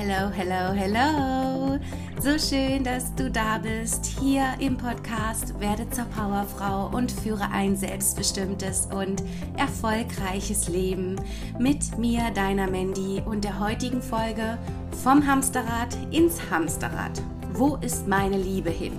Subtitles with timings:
[0.00, 1.76] Hello, hello, hello.
[2.20, 4.06] So schön, dass du da bist.
[4.20, 9.24] Hier im Podcast Werde zur Powerfrau und führe ein selbstbestimmtes und
[9.56, 11.16] erfolgreiches Leben
[11.58, 14.56] mit mir, deiner Mandy und der heutigen Folge
[15.02, 17.20] vom Hamsterrad ins Hamsterrad.
[17.58, 18.92] Wo ist meine Liebe hin?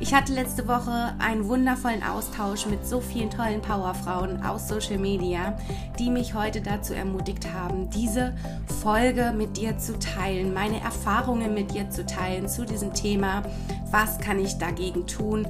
[0.00, 5.56] Ich hatte letzte Woche einen wundervollen Austausch mit so vielen tollen Powerfrauen aus Social Media,
[5.96, 8.34] die mich heute dazu ermutigt haben, diese
[8.82, 13.44] Folge mit dir zu teilen, meine Erfahrungen mit dir zu teilen zu diesem Thema.
[13.92, 15.46] Was kann ich dagegen tun,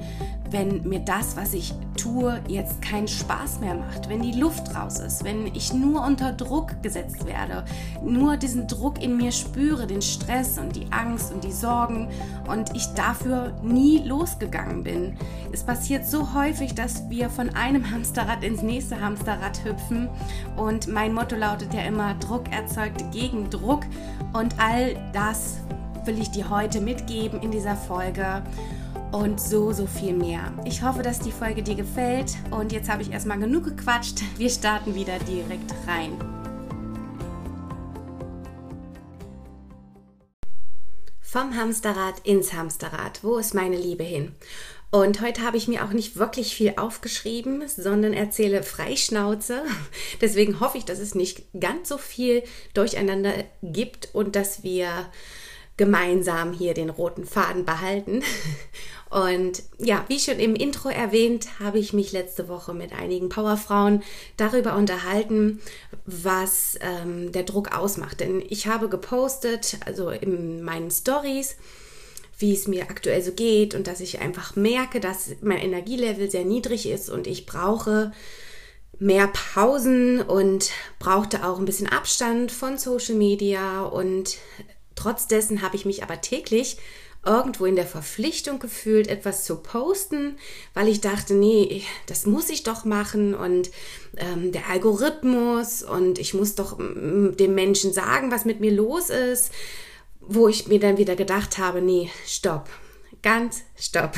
[0.51, 4.99] wenn mir das, was ich tue, jetzt keinen Spaß mehr macht, wenn die Luft raus
[4.99, 7.63] ist, wenn ich nur unter Druck gesetzt werde,
[8.03, 12.09] nur diesen Druck in mir spüre, den Stress und die Angst und die Sorgen
[12.49, 15.17] und ich dafür nie losgegangen bin.
[15.51, 20.09] Es passiert so häufig, dass wir von einem Hamsterrad ins nächste Hamsterrad hüpfen
[20.57, 23.81] und mein Motto lautet ja immer, Druck erzeugt Gegendruck
[24.33, 25.57] und all das
[26.05, 28.41] will ich dir heute mitgeben in dieser Folge
[29.11, 30.53] und so, so viel mehr.
[30.65, 34.21] Ich hoffe, dass die Folge dir gefällt und jetzt habe ich erstmal genug gequatscht.
[34.37, 36.17] Wir starten wieder direkt rein.
[41.21, 43.23] Vom Hamsterrad ins Hamsterrad.
[43.23, 44.35] Wo ist meine Liebe hin?
[44.93, 49.63] Und heute habe ich mir auch nicht wirklich viel aufgeschrieben, sondern erzähle Freischnauze.
[50.21, 54.89] Deswegen hoffe ich, dass es nicht ganz so viel durcheinander gibt und dass wir
[55.81, 58.21] gemeinsam hier den roten Faden behalten.
[59.09, 64.03] Und ja, wie schon im Intro erwähnt, habe ich mich letzte Woche mit einigen Powerfrauen
[64.37, 65.59] darüber unterhalten,
[66.05, 68.19] was ähm, der Druck ausmacht.
[68.19, 71.57] Denn ich habe gepostet, also in meinen Stories,
[72.37, 76.45] wie es mir aktuell so geht und dass ich einfach merke, dass mein Energielevel sehr
[76.45, 78.11] niedrig ist und ich brauche
[78.99, 80.69] mehr Pausen und
[80.99, 84.37] brauchte auch ein bisschen Abstand von Social Media und
[85.01, 86.77] trotz dessen habe ich mich aber täglich
[87.23, 90.37] irgendwo in der Verpflichtung gefühlt, etwas zu posten,
[90.73, 93.69] weil ich dachte, nee, das muss ich doch machen und
[94.17, 99.09] ähm, der Algorithmus und ich muss doch mm, dem Menschen sagen, was mit mir los
[99.09, 99.51] ist,
[100.19, 102.69] wo ich mir dann wieder gedacht habe, nee, stopp,
[103.21, 104.15] ganz stopp.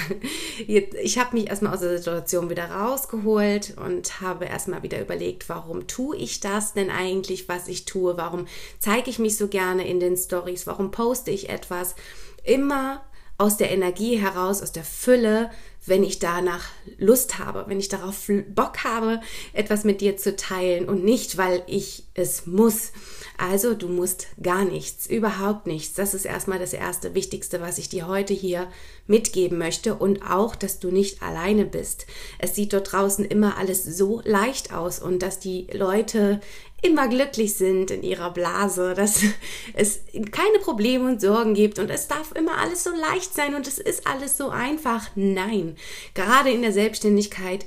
[0.67, 5.87] Ich habe mich erstmal aus der Situation wieder rausgeholt und habe erstmal wieder überlegt, warum
[5.87, 8.17] tue ich das denn eigentlich, was ich tue?
[8.17, 8.47] Warum
[8.79, 10.67] zeige ich mich so gerne in den Stories?
[10.67, 11.95] Warum poste ich etwas?
[12.43, 13.03] immer
[13.37, 15.49] aus der Energie heraus, aus der Fülle,
[15.85, 16.65] wenn ich danach
[16.97, 19.21] Lust habe, wenn ich darauf Bock habe,
[19.53, 22.91] etwas mit dir zu teilen und nicht, weil ich es muss.
[23.37, 25.95] Also du musst gar nichts, überhaupt nichts.
[25.95, 28.67] Das ist erstmal das erste Wichtigste, was ich dir heute hier
[29.07, 32.05] mitgeben möchte und auch, dass du nicht alleine bist.
[32.39, 36.39] Es sieht dort draußen immer alles so leicht aus und dass die Leute
[36.83, 39.21] immer glücklich sind in ihrer Blase, dass
[39.73, 40.01] es
[40.31, 43.79] keine Probleme und Sorgen gibt und es darf immer alles so leicht sein und es
[43.79, 45.09] ist alles so einfach.
[45.15, 45.77] Nein,
[46.13, 47.65] gerade in der Selbstständigkeit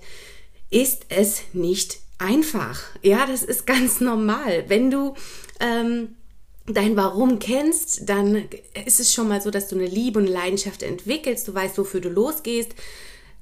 [0.70, 2.82] ist es nicht einfach.
[3.02, 4.64] Ja, das ist ganz normal.
[4.68, 5.14] Wenn du
[5.60, 6.16] ähm,
[6.66, 8.48] dein Warum kennst, dann
[8.84, 12.00] ist es schon mal so, dass du eine Liebe und Leidenschaft entwickelst, du weißt, wofür
[12.00, 12.74] du losgehst.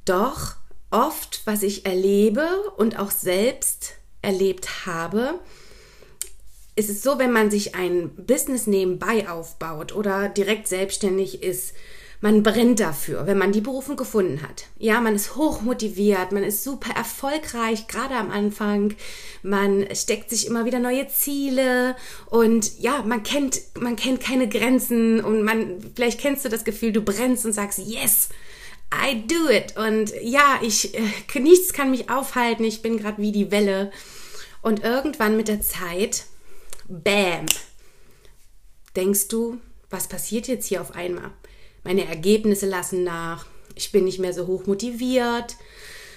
[0.04, 0.56] Doch
[0.90, 2.46] oft, was ich erlebe
[2.76, 5.40] und auch selbst erlebt habe,
[6.76, 11.74] ist es so, wenn man sich ein Business nebenbei aufbaut oder direkt selbstständig ist,
[12.24, 14.64] man brennt dafür, wenn man die Berufung gefunden hat.
[14.78, 18.94] Ja, man ist hoch motiviert, man ist super erfolgreich, gerade am Anfang.
[19.42, 21.96] Man steckt sich immer wieder neue Ziele
[22.30, 26.92] und ja, man kennt, man kennt keine Grenzen und man, vielleicht kennst du das Gefühl,
[26.92, 28.30] du brennst und sagst, yes,
[28.90, 29.76] I do it.
[29.76, 33.92] Und ja, ich, äh, nichts kann mich aufhalten, ich bin gerade wie die Welle.
[34.62, 36.24] Und irgendwann mit der Zeit
[36.88, 37.46] Bam.
[38.96, 39.58] Denkst du,
[39.90, 41.30] was passiert jetzt hier auf einmal?
[41.82, 43.46] Meine Ergebnisse lassen nach.
[43.74, 45.56] Ich bin nicht mehr so hoch motiviert.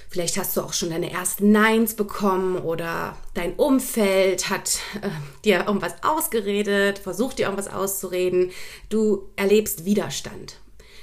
[0.10, 5.10] Vielleicht hast du auch schon deine ersten Neins bekommen oder dein Umfeld hat äh,
[5.44, 8.52] dir irgendwas ausgeredet, versucht dir irgendwas auszureden.
[8.88, 10.60] Du erlebst Widerstand.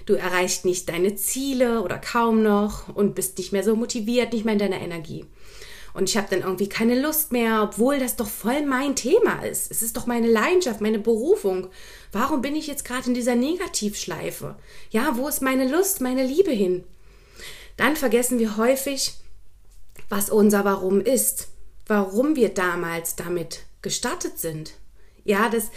[0.06, 4.44] Du erreichst nicht deine Ziele oder kaum noch und bist nicht mehr so motiviert, nicht
[4.44, 5.26] mehr in deiner Energie.
[5.94, 9.70] Und ich habe dann irgendwie keine Lust mehr, obwohl das doch voll mein Thema ist.
[9.70, 11.68] Es ist doch meine Leidenschaft, meine Berufung.
[12.10, 14.56] Warum bin ich jetzt gerade in dieser Negativschleife?
[14.90, 16.84] Ja, wo ist meine Lust, meine Liebe hin?
[17.76, 19.14] Dann vergessen wir häufig,
[20.08, 21.48] was unser Warum ist.
[21.86, 24.72] Warum wir damals damit gestartet sind.
[25.24, 25.70] Ja, das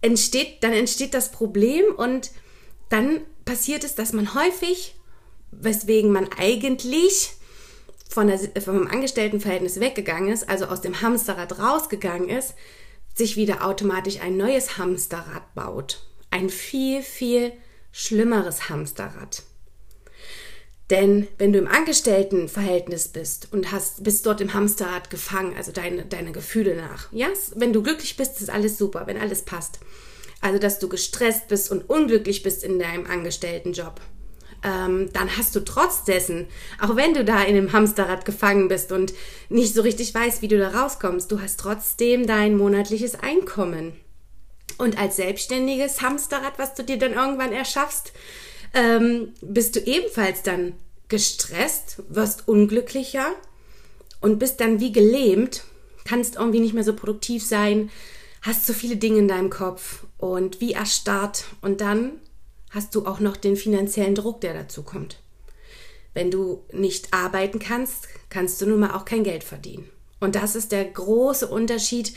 [0.00, 2.30] entsteht, dann entsteht das Problem und
[2.88, 4.94] dann passiert es, dass man häufig,
[5.50, 7.32] weswegen man eigentlich
[8.08, 12.54] von der, vom Angestelltenverhältnis weggegangen ist, also aus dem Hamsterrad rausgegangen ist,
[13.14, 16.04] sich wieder automatisch ein neues Hamsterrad baut.
[16.30, 17.52] ein viel, viel
[17.92, 19.42] schlimmeres Hamsterrad.
[20.90, 26.06] Denn wenn du im Angestelltenverhältnis bist und hast, bist dort im Hamsterrad gefangen, also deine,
[26.06, 29.80] deine Gefühle nach, ja, wenn du glücklich bist, ist alles super, wenn alles passt.
[30.40, 34.00] Also, dass du gestresst bist und unglücklich bist in deinem Angestelltenjob.
[34.64, 36.46] Ähm, dann hast du trotz dessen,
[36.80, 39.14] auch wenn du da in dem Hamsterrad gefangen bist und
[39.48, 43.92] nicht so richtig weißt, wie du da rauskommst, du hast trotzdem dein monatliches Einkommen.
[44.76, 48.12] Und als selbstständiges Hamsterrad, was du dir dann irgendwann erschaffst,
[48.74, 50.74] ähm, bist du ebenfalls dann
[51.08, 53.32] gestresst, wirst unglücklicher
[54.20, 55.64] und bist dann wie gelähmt,
[56.04, 57.90] kannst irgendwie nicht mehr so produktiv sein,
[58.42, 62.12] hast so viele Dinge in deinem Kopf und wie erstarrt und dann
[62.78, 65.18] hast du auch noch den finanziellen Druck, der dazu kommt.
[66.14, 69.90] Wenn du nicht arbeiten kannst, kannst du nun mal auch kein Geld verdienen.
[70.20, 72.14] Und das ist der große Unterschied,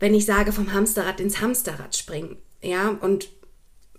[0.00, 2.38] wenn ich sage, vom Hamsterrad ins Hamsterrad springen.
[2.60, 3.28] Ja, und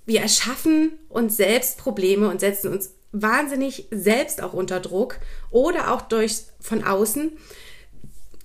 [0.06, 6.02] wir erschaffen uns selbst Probleme und setzen uns wahnsinnig selbst auch unter Druck oder auch
[6.02, 7.32] durch von außen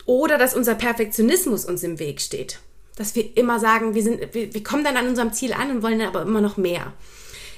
[0.07, 2.61] oder dass unser Perfektionismus uns im Weg steht.
[2.95, 5.83] Dass wir immer sagen, wir, sind, wir, wir kommen dann an unserem Ziel an und
[5.83, 6.93] wollen aber immer noch mehr.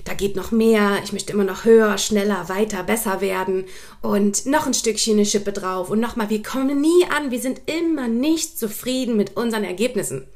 [0.06, 3.66] Da geht noch mehr, ich möchte immer noch höher, schneller, weiter, besser werden
[4.00, 7.60] und noch ein Stückchen eine Schippe drauf und nochmal, wir kommen nie an, wir sind
[7.66, 10.26] immer nicht zufrieden mit unseren Ergebnissen.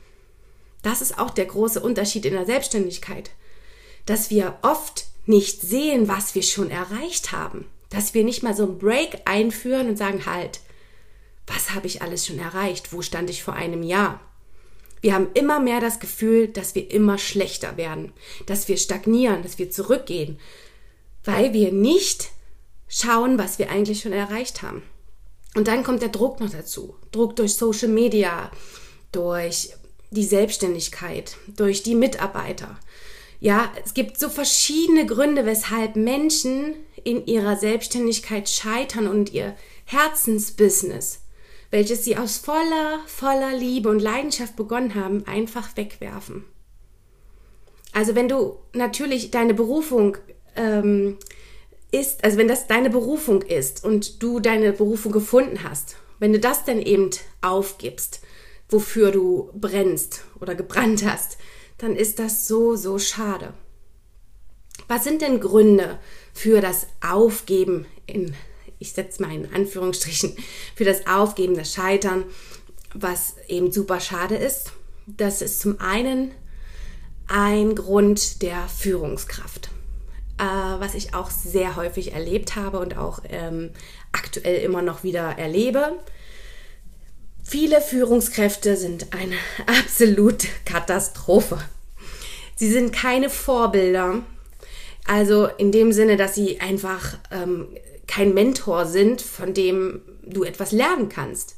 [0.82, 3.30] Das ist auch der große Unterschied in der Selbstständigkeit
[4.06, 7.66] dass wir oft nicht sehen, was wir schon erreicht haben.
[7.90, 10.60] Dass wir nicht mal so einen Break einführen und sagen, halt,
[11.46, 12.92] was habe ich alles schon erreicht?
[12.92, 14.20] Wo stand ich vor einem Jahr?
[15.00, 18.12] Wir haben immer mehr das Gefühl, dass wir immer schlechter werden,
[18.46, 20.38] dass wir stagnieren, dass wir zurückgehen,
[21.24, 22.30] weil wir nicht
[22.88, 24.82] schauen, was wir eigentlich schon erreicht haben.
[25.54, 26.96] Und dann kommt der Druck noch dazu.
[27.12, 28.50] Druck durch Social Media,
[29.10, 29.70] durch
[30.10, 32.78] die Selbstständigkeit, durch die Mitarbeiter,
[33.40, 39.56] ja, es gibt so verschiedene Gründe, weshalb Menschen in ihrer Selbstständigkeit scheitern und ihr
[39.86, 41.20] Herzensbusiness,
[41.70, 46.44] welches sie aus voller, voller Liebe und Leidenschaft begonnen haben, einfach wegwerfen.
[47.92, 50.16] Also wenn du natürlich deine Berufung
[50.56, 51.18] ähm,
[51.90, 56.38] ist, also wenn das deine Berufung ist und du deine Berufung gefunden hast, wenn du
[56.38, 58.20] das dann eben aufgibst,
[58.68, 61.38] wofür du brennst oder gebrannt hast,
[61.78, 63.54] dann ist das so, so schade.
[64.86, 65.98] Was sind denn Gründe
[66.32, 68.34] für das Aufgeben in,
[68.80, 70.36] ich setze mal in Anführungsstrichen,
[70.74, 72.24] für das Aufgeben, das Scheitern,
[72.94, 74.72] was eben super schade ist?
[75.06, 76.32] Das ist zum einen
[77.28, 79.70] ein Grund der Führungskraft,
[80.38, 83.70] äh, was ich auch sehr häufig erlebt habe und auch ähm,
[84.10, 85.92] aktuell immer noch wieder erlebe.
[87.44, 89.36] Viele Führungskräfte sind eine
[89.66, 91.58] absolute Katastrophe.
[92.56, 94.22] Sie sind keine Vorbilder.
[95.06, 97.68] Also in dem Sinne, dass sie einfach ähm,
[98.10, 101.54] kein Mentor sind, von dem du etwas lernen kannst.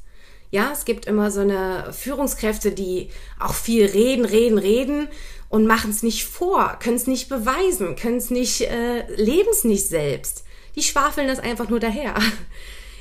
[0.51, 3.09] Ja, es gibt immer so eine Führungskräfte, die
[3.39, 5.07] auch viel reden, reden, reden
[5.49, 9.63] und machen es nicht vor, können es nicht beweisen, können es nicht, äh, leben es
[9.63, 10.43] nicht selbst.
[10.75, 12.15] Die schwafeln das einfach nur daher.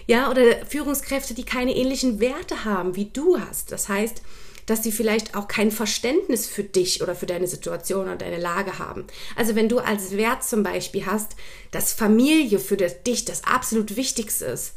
[0.09, 3.71] Ja, oder Führungskräfte, die keine ähnlichen Werte haben, wie du hast.
[3.71, 4.21] Das heißt,
[4.73, 8.79] dass sie vielleicht auch kein Verständnis für dich oder für deine Situation oder deine Lage
[8.79, 9.06] haben.
[9.37, 11.37] Also wenn du als Wert zum Beispiel hast,
[11.73, 14.77] dass Familie für dich das absolut Wichtigste ist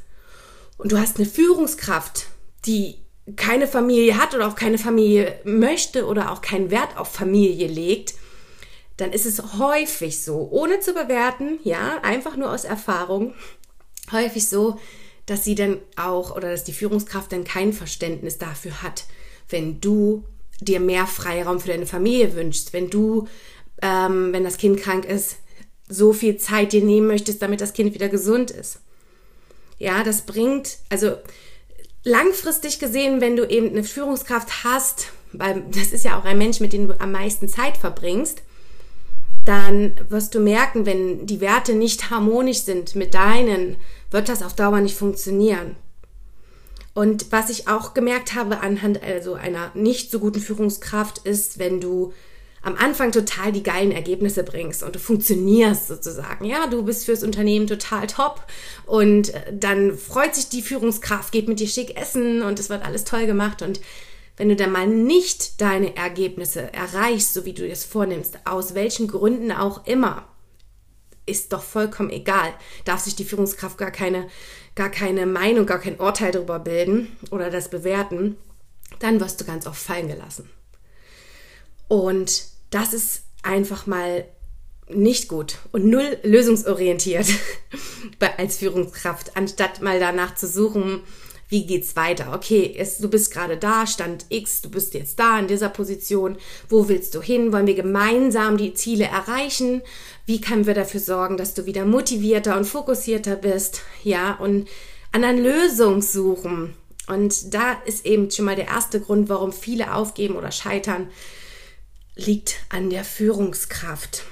[0.77, 2.25] und du hast eine Führungskraft,
[2.65, 2.95] die
[3.37, 8.15] keine Familie hat oder auch keine Familie möchte oder auch keinen Wert auf Familie legt,
[8.97, 13.33] dann ist es häufig so, ohne zu bewerten, ja, einfach nur aus Erfahrung,
[14.11, 14.77] häufig so,
[15.25, 19.05] dass sie dann auch oder dass die Führungskraft dann kein Verständnis dafür hat,
[19.49, 20.23] wenn du
[20.61, 23.27] dir mehr Freiraum für deine Familie wünschst, wenn du,
[23.81, 25.37] ähm, wenn das Kind krank ist,
[25.87, 28.79] so viel Zeit dir nehmen möchtest, damit das Kind wieder gesund ist.
[29.77, 31.17] Ja, das bringt, also
[32.03, 36.59] langfristig gesehen, wenn du eben eine Führungskraft hast, weil das ist ja auch ein Mensch,
[36.59, 38.41] mit dem du am meisten Zeit verbringst,
[39.43, 43.75] dann wirst du merken, wenn die Werte nicht harmonisch sind mit deinen,
[44.09, 45.75] wird das auf Dauer nicht funktionieren.
[46.95, 51.81] Und was ich auch gemerkt habe anhand also einer nicht so guten Führungskraft ist, wenn
[51.81, 52.13] du
[52.61, 56.45] am Anfang total die geilen Ergebnisse bringst und du funktionierst sozusagen.
[56.45, 58.41] Ja, du bist fürs Unternehmen total top
[58.85, 62.83] und äh, dann freut sich die Führungskraft, geht mit dir schick essen und es wird
[62.83, 63.81] alles toll gemacht und
[64.37, 69.07] wenn du dann mal nicht deine Ergebnisse erreichst, so wie du es vornimmst, aus welchen
[69.07, 70.27] Gründen auch immer,
[71.25, 72.53] ist doch vollkommen egal.
[72.85, 74.27] Darf sich die Führungskraft gar keine,
[74.75, 78.37] gar keine Meinung, gar kein Urteil darüber bilden oder das bewerten,
[78.99, 80.49] dann wirst du ganz oft fallen gelassen.
[81.87, 84.25] Und das ist einfach mal
[84.87, 87.27] nicht gut und null lösungsorientiert
[88.37, 91.01] als Führungskraft, anstatt mal danach zu suchen,
[91.55, 92.33] wie geht's weiter?
[92.33, 96.35] Okay, es, du bist gerade da, Stand X, du bist jetzt da in dieser Position.
[96.67, 97.53] Wo willst du hin?
[97.53, 99.81] Wollen wir gemeinsam die Ziele erreichen?
[100.25, 103.83] Wie können wir dafür sorgen, dass du wieder motivierter und fokussierter bist?
[104.03, 104.67] Ja, und
[105.13, 106.75] an einer Lösung suchen.
[107.07, 111.07] Und da ist eben schon mal der erste Grund, warum viele aufgeben oder scheitern,
[112.17, 114.25] liegt an der Führungskraft.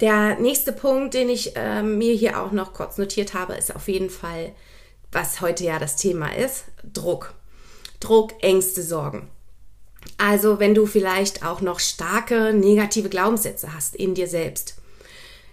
[0.00, 3.88] Der nächste Punkt, den ich äh, mir hier auch noch kurz notiert habe, ist auf
[3.88, 4.52] jeden Fall,
[5.14, 7.34] was heute ja das Thema ist, Druck.
[8.00, 9.28] Druck, Ängste, Sorgen.
[10.18, 14.74] Also wenn du vielleicht auch noch starke negative Glaubenssätze hast in dir selbst.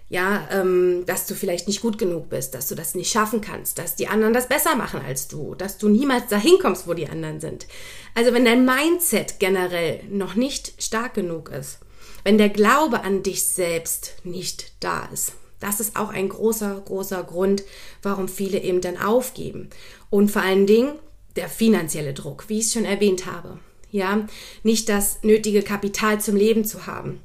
[0.09, 3.77] Ja, ähm, dass du vielleicht nicht gut genug bist, dass du das nicht schaffen kannst,
[3.77, 7.07] dass die anderen das besser machen als du, dass du niemals dahin kommst, wo die
[7.07, 7.65] anderen sind.
[8.13, 11.79] Also wenn dein Mindset generell noch nicht stark genug ist,
[12.25, 15.31] wenn der Glaube an dich selbst nicht da ist.
[15.61, 17.63] Das ist auch ein großer, großer Grund,
[18.01, 19.69] warum viele eben dann aufgeben.
[20.09, 20.91] Und vor allen Dingen
[21.37, 23.59] der finanzielle Druck, wie ich es schon erwähnt habe.
[23.91, 24.27] Ja,
[24.63, 27.21] nicht das nötige Kapital zum Leben zu haben.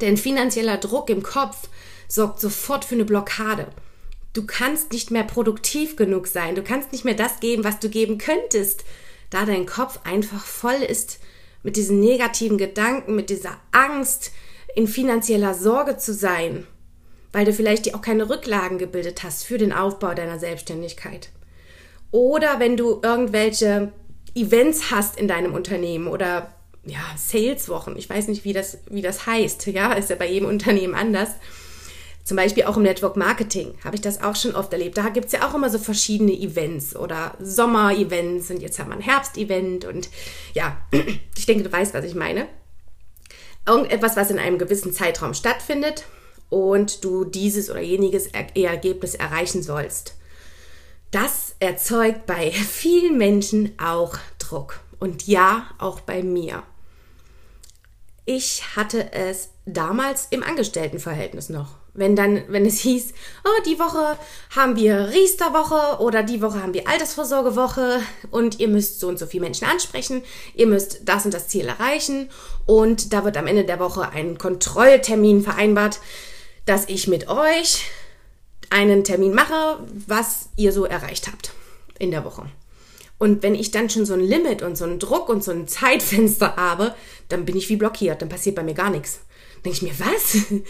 [0.00, 1.68] Denn finanzieller Druck im Kopf
[2.08, 3.68] sorgt sofort für eine Blockade.
[4.32, 6.54] Du kannst nicht mehr produktiv genug sein.
[6.54, 8.84] Du kannst nicht mehr das geben, was du geben könntest,
[9.30, 11.20] da dein Kopf einfach voll ist
[11.62, 14.32] mit diesen negativen Gedanken, mit dieser Angst,
[14.74, 16.66] in finanzieller Sorge zu sein,
[17.32, 21.30] weil du vielleicht dir auch keine Rücklagen gebildet hast für den Aufbau deiner Selbstständigkeit.
[22.10, 23.92] Oder wenn du irgendwelche
[24.34, 26.54] Events hast in deinem Unternehmen oder
[26.84, 30.48] ja, Saleswochen, ich weiß nicht, wie das, wie das heißt, ja, ist ja bei jedem
[30.48, 31.30] Unternehmen anders
[32.28, 34.98] zum Beispiel auch im Network Marketing habe ich das auch schon oft erlebt.
[34.98, 38.96] Da gibt es ja auch immer so verschiedene Events oder Sommer-Events und jetzt haben wir
[38.96, 40.10] ein Herbst-Event und
[40.52, 40.76] ja,
[41.36, 42.46] ich denke, du weißt, was ich meine.
[43.66, 46.04] Irgendetwas, was in einem gewissen Zeitraum stattfindet
[46.50, 50.14] und du dieses oder jeniges Ergebnis erreichen sollst.
[51.10, 54.80] Das erzeugt bei vielen Menschen auch Druck.
[54.98, 56.62] Und ja, auch bei mir.
[58.24, 63.12] Ich hatte es damals im Angestelltenverhältnis noch wenn dann, wenn es hieß,
[63.44, 64.16] oh, die Woche
[64.54, 68.00] haben wir Riesterwoche oder die Woche haben wir Altersvorsorgewoche
[68.30, 70.22] und ihr müsst so und so viele Menschen ansprechen,
[70.54, 72.30] ihr müsst das und das Ziel erreichen
[72.66, 76.00] und da wird am Ende der Woche ein Kontrolltermin vereinbart,
[76.68, 77.84] dass ich mit euch
[78.70, 81.52] einen Termin mache, was ihr so erreicht habt
[81.98, 82.46] in der Woche.
[83.18, 85.66] Und wenn ich dann schon so ein Limit und so einen Druck und so ein
[85.66, 86.94] Zeitfenster habe,
[87.28, 89.20] dann bin ich wie blockiert, dann passiert bei mir gar nichts
[89.64, 90.36] denke ich mir, was?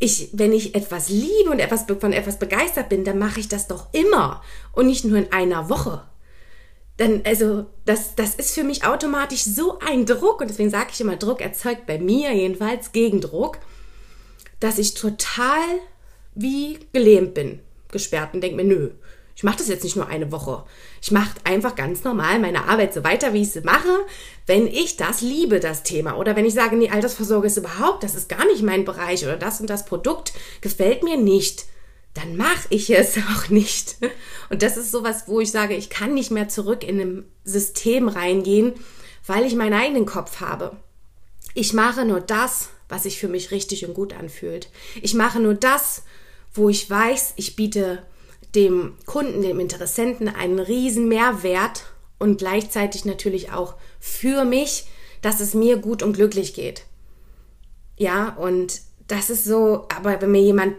[0.00, 3.68] Ich, wenn ich etwas liebe und etwas, von etwas begeistert bin, dann mache ich das
[3.68, 4.42] doch immer
[4.72, 6.02] und nicht nur in einer Woche.
[6.96, 11.00] Dann, also, das, das ist für mich automatisch so ein Druck und deswegen sage ich
[11.00, 13.58] immer, Druck erzeugt bei mir jedenfalls Gegendruck,
[14.60, 15.62] dass ich total
[16.34, 18.90] wie gelähmt bin, gesperrt und denke mir, nö,
[19.40, 20.64] ich mache das jetzt nicht nur eine Woche.
[21.00, 23.88] Ich mache einfach ganz normal meine Arbeit so weiter, wie ich sie mache,
[24.44, 26.18] wenn ich das liebe, das Thema.
[26.18, 29.38] Oder wenn ich sage, nee, Altersvorsorge ist überhaupt, das ist gar nicht mein Bereich oder
[29.38, 31.64] das und das Produkt gefällt mir nicht,
[32.12, 33.96] dann mache ich es auch nicht.
[34.50, 38.08] Und das ist sowas, wo ich sage, ich kann nicht mehr zurück in ein System
[38.08, 38.74] reingehen,
[39.26, 40.76] weil ich meinen eigenen Kopf habe.
[41.54, 44.68] Ich mache nur das, was sich für mich richtig und gut anfühlt.
[45.00, 46.02] Ich mache nur das,
[46.52, 48.02] wo ich weiß, ich biete
[48.54, 51.84] dem Kunden, dem Interessenten einen riesen Mehrwert
[52.18, 54.86] und gleichzeitig natürlich auch für mich,
[55.22, 56.84] dass es mir gut und glücklich geht.
[57.96, 60.74] Ja, und das ist so, aber wenn mir jemand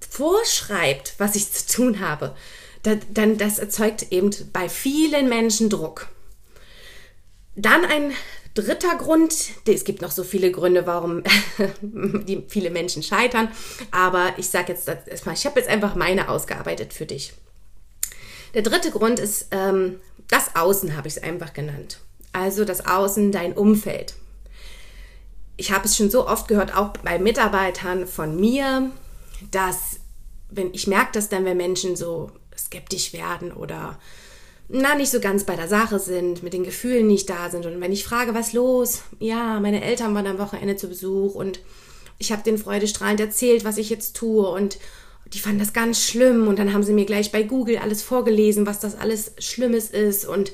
[0.00, 2.34] vorschreibt, was ich zu tun habe,
[2.82, 6.08] dann das erzeugt eben bei vielen Menschen Druck.
[7.56, 8.12] Dann ein
[8.56, 9.34] dritter Grund,
[9.66, 11.22] es gibt noch so viele Gründe, warum
[11.80, 13.48] die viele Menschen scheitern,
[13.92, 17.34] aber ich sage jetzt erstmal, ich habe jetzt einfach meine ausgearbeitet für dich.
[18.54, 22.00] Der dritte Grund ist ähm, das Außen, habe ich es einfach genannt.
[22.32, 24.14] Also das Außen, dein Umfeld.
[25.56, 28.90] Ich habe es schon so oft gehört, auch bei Mitarbeitern von mir,
[29.50, 30.00] dass
[30.50, 33.98] wenn ich merke das dann, wenn Menschen so skeptisch werden oder
[34.68, 37.66] na, nicht so ganz bei der Sache sind, mit den Gefühlen nicht da sind.
[37.66, 39.02] Und wenn ich frage, was los?
[39.20, 41.60] Ja, meine Eltern waren am Wochenende zu Besuch und
[42.18, 44.78] ich habe den freudestrahlend erzählt, was ich jetzt tue und
[45.32, 48.66] die fanden das ganz schlimm und dann haben sie mir gleich bei Google alles vorgelesen,
[48.66, 50.52] was das alles Schlimmes ist und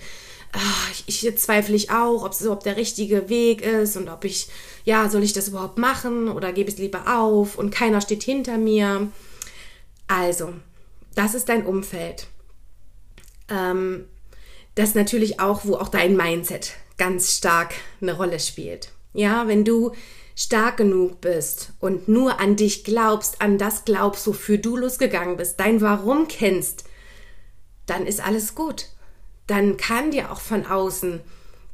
[0.52, 4.24] ach, ich, ich zweifle ich auch, ob es überhaupt der richtige Weg ist und ob
[4.24, 4.48] ich,
[4.84, 8.22] ja, soll ich das überhaupt machen oder gebe ich es lieber auf und keiner steht
[8.22, 9.08] hinter mir.
[10.08, 10.52] Also,
[11.14, 12.26] das ist dein Umfeld
[13.52, 14.06] ähm,
[14.74, 18.90] das natürlich auch, wo auch dein Mindset ganz stark eine Rolle spielt.
[19.12, 19.92] Ja, wenn du
[20.34, 25.60] stark genug bist und nur an dich glaubst, an das glaubst, wofür du losgegangen bist,
[25.60, 26.84] dein Warum kennst,
[27.86, 28.86] dann ist alles gut.
[29.46, 31.20] Dann kann dir auch von außen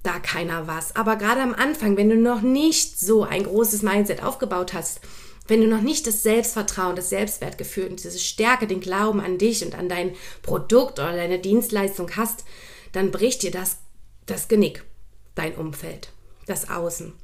[0.03, 0.97] da keiner was.
[0.97, 5.01] Aber gerade am Anfang, wenn du noch nicht so ein großes Mindset aufgebaut hast,
[5.49, 9.65] wenn du noch nicht das Selbstvertrauen, das Selbstwertgefühl und diese Stärke, den Glauben an dich
[9.65, 12.45] und an dein Produkt oder deine Dienstleistung hast,
[12.93, 13.79] dann bricht dir das,
[14.27, 14.85] das Genick,
[15.35, 16.13] dein Umfeld,
[16.47, 17.15] das Außen.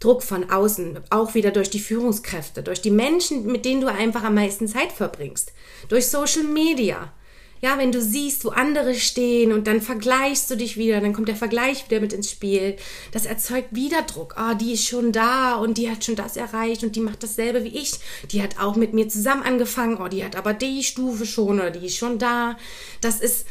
[0.00, 4.22] Druck von außen, auch wieder durch die Führungskräfte, durch die Menschen, mit denen du einfach
[4.22, 5.52] am meisten Zeit verbringst,
[5.88, 7.12] durch Social Media.
[7.60, 11.28] Ja, wenn du siehst, wo andere stehen und dann vergleichst du dich wieder, dann kommt
[11.28, 12.76] der Vergleich wieder mit ins Spiel.
[13.12, 14.34] Das erzeugt wieder Druck.
[14.36, 17.22] Ah, oh, die ist schon da und die hat schon das erreicht und die macht
[17.22, 17.94] dasselbe wie ich.
[18.30, 19.98] Die hat auch mit mir zusammen angefangen.
[20.00, 22.56] Oh, die hat aber die Stufe schon oder die ist schon da.
[23.00, 23.46] Das ist,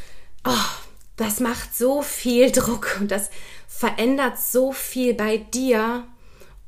[0.46, 0.52] oh,
[1.18, 3.30] das macht so viel Druck und das
[3.68, 6.08] verändert so viel bei dir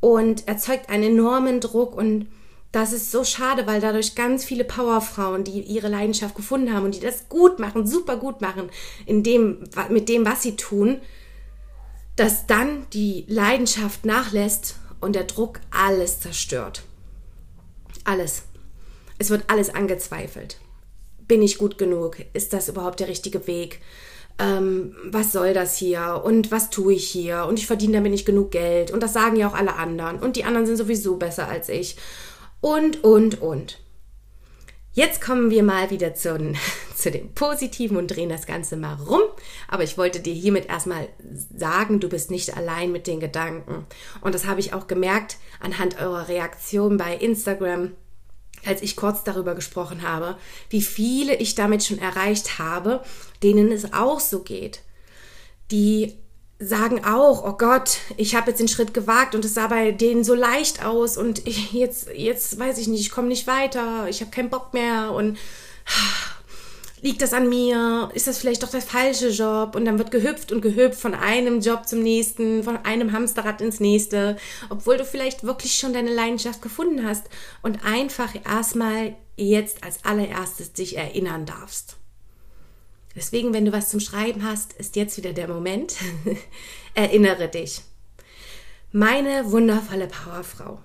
[0.02, 2.28] und erzeugt einen enormen Druck und
[2.72, 6.96] das ist so schade, weil dadurch ganz viele Powerfrauen, die ihre Leidenschaft gefunden haben und
[6.96, 8.70] die das gut machen, super gut machen,
[9.06, 11.02] in dem, mit dem, was sie tun,
[12.16, 16.84] dass dann die Leidenschaft nachlässt und der Druck alles zerstört.
[18.04, 18.44] Alles.
[19.18, 20.58] Es wird alles angezweifelt.
[21.28, 22.18] Bin ich gut genug?
[22.34, 23.82] Ist das überhaupt der richtige Weg?
[24.40, 28.26] ähm, was soll das hier und was tue ich hier und ich verdiene damit nicht
[28.26, 31.50] genug Geld und das sagen ja auch alle anderen und die anderen sind sowieso besser
[31.50, 31.98] als ich
[32.62, 33.80] und, und, und.
[34.92, 36.38] Jetzt kommen wir mal wieder zu,
[36.96, 39.22] zu dem Positiven und drehen das Ganze mal rum.
[39.68, 41.08] Aber ich wollte dir hiermit erstmal
[41.56, 43.86] sagen, du bist nicht allein mit den Gedanken.
[44.22, 47.92] Und das habe ich auch gemerkt anhand eurer Reaktion bei Instagram
[48.66, 50.38] als ich kurz darüber gesprochen habe,
[50.70, 53.04] wie viele ich damit schon erreicht habe,
[53.42, 54.82] denen es auch so geht.
[55.72, 56.18] Die
[56.60, 60.26] sagen auch, oh Gott, ich habe jetzt den Schritt gewagt und es sah bei denen
[60.26, 64.32] so leicht aus und jetzt, jetzt weiß ich nicht, ich komme nicht weiter, ich habe
[64.32, 65.38] keinen Bock mehr und
[67.02, 68.10] liegt das an mir?
[68.14, 69.74] Ist das vielleicht doch der falsche Job?
[69.74, 73.80] Und dann wird gehüpft und gehüpft von einem Job zum nächsten, von einem Hamsterrad ins
[73.80, 74.36] nächste,
[74.70, 77.28] obwohl du vielleicht wirklich schon deine Leidenschaft gefunden hast
[77.62, 81.99] und einfach erstmal jetzt als allererstes dich erinnern darfst.
[83.20, 85.98] Deswegen, wenn du was zum Schreiben hast, ist jetzt wieder der Moment.
[86.94, 87.82] Erinnere dich.
[88.94, 90.80] Meine wundervolle Powerfrau.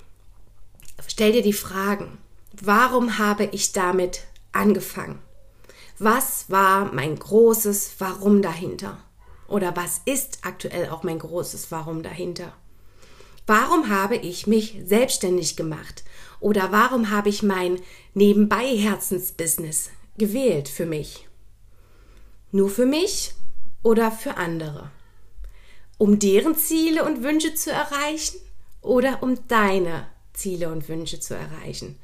[1.07, 2.19] Stell dir die Fragen.
[2.61, 5.21] Warum habe ich damit angefangen?
[6.01, 8.99] Was war mein großes Warum dahinter?
[9.47, 12.53] Oder was ist aktuell auch mein großes Warum dahinter?
[13.47, 16.03] Warum habe ich mich selbstständig gemacht?
[16.41, 17.81] Oder warum habe ich mein
[18.15, 21.29] Nebenbei-Herzensbusiness gewählt für mich?
[22.55, 23.35] Nur für mich
[23.83, 24.91] oder für andere?
[25.99, 28.39] Um deren Ziele und Wünsche zu erreichen
[28.81, 31.99] oder um deine Ziele und Wünsche zu erreichen?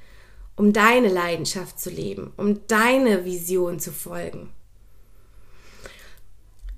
[0.60, 4.50] um deine Leidenschaft zu leben, um deine Vision zu folgen.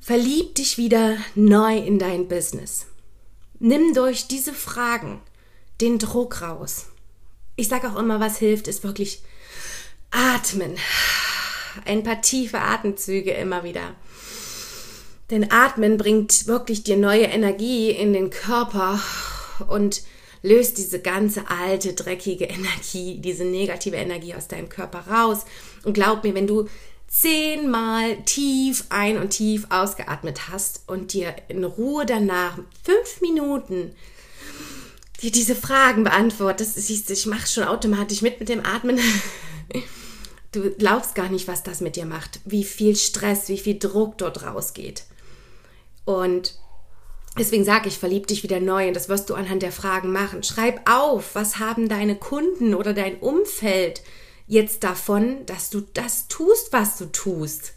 [0.00, 2.86] Verlieb dich wieder neu in dein Business.
[3.58, 5.20] Nimm durch diese Fragen
[5.80, 6.86] den Druck raus.
[7.56, 9.22] Ich sage auch immer, was hilft, ist wirklich
[10.12, 10.76] atmen.
[11.84, 13.94] Ein paar tiefe Atemzüge immer wieder.
[15.30, 19.00] Denn Atmen bringt wirklich dir neue Energie in den Körper
[19.68, 20.02] und
[20.42, 25.44] löst diese ganze alte, dreckige Energie, diese negative Energie aus deinem Körper raus.
[25.84, 26.68] Und glaub mir, wenn du
[27.08, 33.94] zehnmal tief ein- und tief ausgeatmet hast und dir in Ruhe danach fünf Minuten
[35.22, 38.98] dir diese Fragen beantwortest, siehst du, ich mache schon automatisch mit mit dem Atmen.
[40.52, 44.18] Du glaubst gar nicht, was das mit dir macht, wie viel Stress, wie viel Druck
[44.18, 45.04] dort rausgeht.
[46.04, 46.58] Und
[47.38, 50.42] Deswegen sage ich, verlieb dich wieder neu und das wirst du anhand der Fragen machen.
[50.42, 54.02] Schreib auf, was haben deine Kunden oder dein Umfeld
[54.46, 57.72] jetzt davon, dass du das tust, was du tust?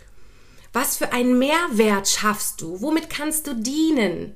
[0.74, 2.82] Was für einen Mehrwert schaffst du?
[2.82, 4.36] Womit kannst du dienen?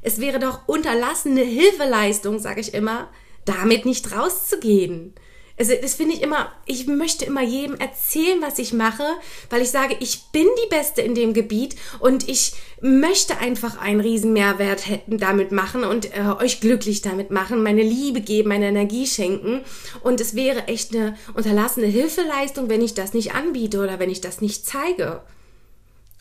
[0.00, 3.08] Es wäre doch unterlassene Hilfeleistung, sage ich immer,
[3.44, 5.14] damit nicht rauszugehen.
[5.58, 9.04] Also das finde ich immer, ich möchte immer jedem erzählen, was ich mache,
[9.50, 14.00] weil ich sage, ich bin die Beste in dem Gebiet und ich möchte einfach einen
[14.00, 19.06] riesen Mehrwert damit machen und äh, euch glücklich damit machen, meine Liebe geben, meine Energie
[19.06, 19.60] schenken.
[20.02, 24.20] Und es wäre echt eine unterlassene Hilfeleistung, wenn ich das nicht anbiete oder wenn ich
[24.20, 25.22] das nicht zeige.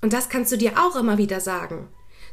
[0.02, 1.88] Und das kannst du dir auch immer wieder sagen.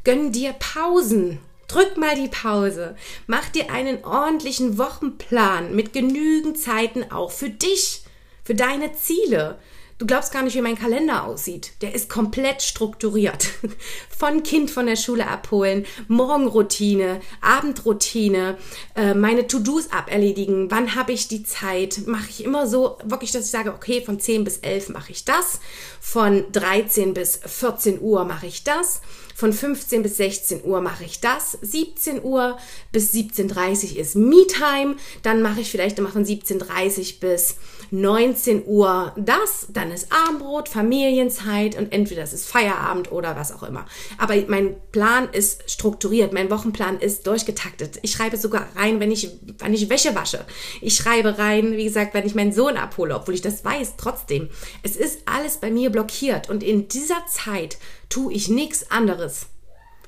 [0.05, 1.39] Gönn dir Pausen.
[1.69, 2.97] Drück mal die Pause.
[3.27, 8.03] Mach dir einen ordentlichen Wochenplan mit genügend Zeiten auch für dich,
[8.43, 9.59] für deine Ziele.
[9.99, 11.73] Du glaubst gar nicht, wie mein Kalender aussieht.
[11.83, 13.49] Der ist komplett strukturiert.
[14.17, 18.57] Von Kind von der Schule abholen, Morgenroutine, Abendroutine,
[18.97, 20.71] äh, meine To-Dos aberledigen.
[20.71, 22.07] Wann habe ich die Zeit?
[22.07, 25.25] Mache ich immer so, wirklich, dass ich sage, okay, von 10 bis 11 mache ich
[25.25, 25.61] das.
[26.01, 29.03] Von 13 bis 14 Uhr mache ich das.
[29.39, 31.59] Von 15 bis 16 Uhr mache ich das.
[31.63, 32.59] 17 Uhr
[32.91, 34.97] bis 17.30 Uhr ist Me-Time.
[35.23, 37.55] Dann mache ich vielleicht immer von 17.30 Uhr bis
[37.93, 39.69] 19 Uhr das.
[39.73, 43.87] Dann ist Abendbrot, Familienzeit und entweder es ist Feierabend oder was auch immer.
[44.19, 46.33] Aber mein Plan ist strukturiert.
[46.33, 48.01] Mein Wochenplan ist durchgetaktet.
[48.03, 50.45] Ich schreibe sogar rein, wenn ich, wenn ich Wäsche wasche.
[50.81, 54.49] Ich schreibe rein, wie gesagt, wenn ich meinen Sohn abhole, obwohl ich das weiß, trotzdem.
[54.83, 59.47] Es ist alles bei mir blockiert und in dieser Zeit tue ich nichts anderes.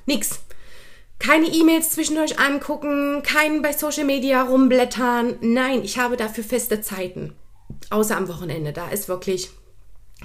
[0.05, 0.39] Nix.
[1.19, 5.35] Keine E-Mails zwischendurch angucken, kein bei Social Media rumblättern.
[5.41, 7.35] Nein, ich habe dafür feste Zeiten.
[7.91, 8.73] Außer am Wochenende.
[8.73, 9.51] Da ist wirklich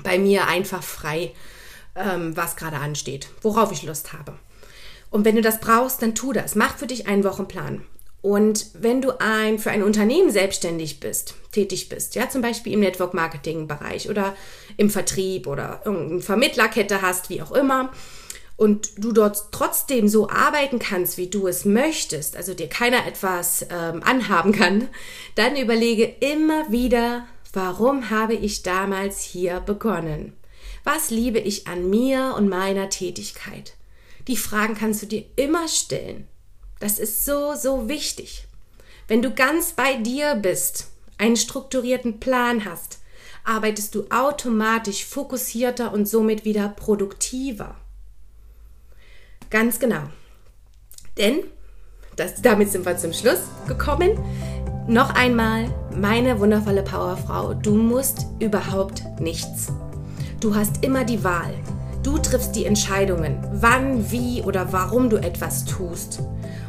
[0.03, 1.35] bei mir einfach frei,
[1.95, 4.39] ähm, was gerade ansteht, worauf ich Lust habe.
[5.11, 6.55] Und wenn du das brauchst, dann tu das.
[6.55, 7.85] Mach für dich einen Wochenplan.
[8.23, 12.81] Und wenn du ein, für ein Unternehmen selbstständig bist, tätig bist, ja, zum Beispiel im
[12.81, 14.35] Network Marketing Bereich oder
[14.77, 17.93] im Vertrieb oder irgendeine Vermittlerkette hast, wie auch immer,
[18.57, 23.67] und du dort trotzdem so arbeiten kannst, wie du es möchtest, also dir keiner etwas
[23.71, 24.89] ähm, anhaben kann,
[25.35, 30.33] dann überlege immer wieder, warum habe ich damals hier begonnen?
[30.85, 33.75] Was liebe ich an mir und meiner Tätigkeit?
[34.27, 36.27] Die Fragen kannst du dir immer stellen.
[36.79, 38.47] Das ist so, so wichtig.
[39.09, 42.99] Wenn du ganz bei dir bist, einen strukturierten Plan hast,
[43.45, 47.77] arbeitest du automatisch fokussierter und somit wieder produktiver.
[49.49, 50.03] Ganz genau.
[51.17, 51.45] Denn,
[52.17, 54.19] das, damit sind wir zum Schluss gekommen.
[54.89, 59.73] Noch einmal, meine wundervolle Powerfrau, du musst überhaupt nichts.
[60.41, 61.55] Du hast immer die Wahl.
[62.03, 66.21] Du triffst die Entscheidungen, wann, wie oder warum du etwas tust.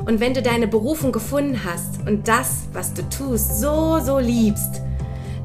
[0.08, 4.82] Und wenn du deine Berufung gefunden hast und das, was du tust, so, so liebst,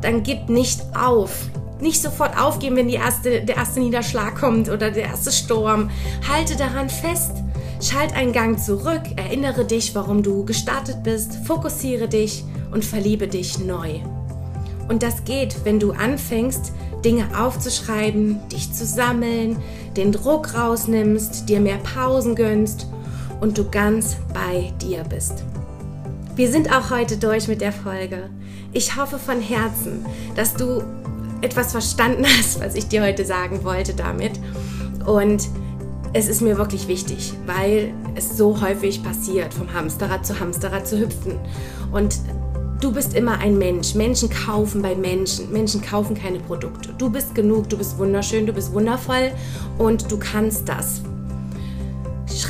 [0.02, 1.48] dann gib nicht auf.
[1.80, 5.90] Nicht sofort aufgeben, wenn erste, der erste Niederschlag kommt oder der erste Sturm.
[6.30, 7.32] Halte daran fest.
[7.80, 13.58] Schalt einen Gang zurück, erinnere dich, warum du gestartet bist, fokussiere dich und verliebe dich
[13.58, 13.98] neu.
[14.88, 16.70] Und das geht, wenn du anfängst,
[17.04, 19.56] Dinge aufzuschreiben, dich zu sammeln,
[19.96, 22.86] den Druck rausnimmst, dir mehr Pausen gönnst
[23.42, 25.42] und du ganz bei dir bist.
[26.36, 28.30] Wir sind auch heute durch mit der Folge.
[28.72, 30.82] Ich hoffe von Herzen, dass du
[31.42, 34.32] etwas verstanden hast, was ich dir heute sagen wollte damit.
[35.04, 35.48] Und
[36.14, 40.98] es ist mir wirklich wichtig, weil es so häufig passiert, vom Hamsterrad zu Hamsterrad zu
[40.98, 41.38] hüpfen.
[41.90, 42.18] Und
[42.80, 43.94] Du bist immer ein Mensch.
[43.94, 45.52] Menschen kaufen bei Menschen.
[45.52, 46.92] Menschen kaufen keine Produkte.
[46.98, 49.30] Du bist genug, du bist wunderschön, du bist wundervoll
[49.78, 51.00] und du kannst das.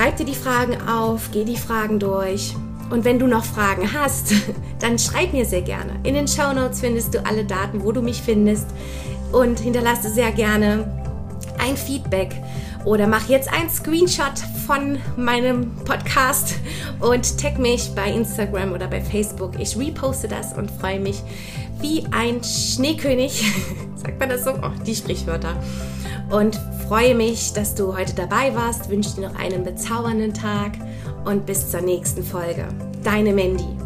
[0.02, 2.56] Schreib dir die Fragen auf, geh die Fragen durch.
[2.90, 4.34] Und wenn du noch Fragen hast,
[4.80, 5.92] dann schreib mir sehr gerne.
[6.02, 8.66] In den Show Notes findest du alle Daten, wo du mich findest.
[9.30, 10.92] Und hinterlasse sehr gerne
[11.60, 12.34] ein Feedback
[12.84, 16.56] oder mach jetzt einen Screenshot von meinem Podcast
[16.98, 19.52] und tag mich bei Instagram oder bei Facebook.
[19.60, 21.22] Ich reposte das und freue mich
[21.80, 23.44] wie ein Schneekönig.
[23.94, 24.50] Sagt man das so?
[24.50, 25.54] Oh, die Sprichwörter.
[26.28, 26.58] Und
[26.92, 28.90] freue mich, dass du heute dabei warst.
[28.90, 30.72] Wünsche dir noch einen bezaubernden Tag
[31.24, 32.68] und bis zur nächsten Folge.
[33.02, 33.81] Deine Mandy.